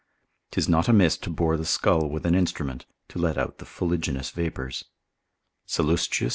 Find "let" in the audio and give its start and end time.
3.19-3.37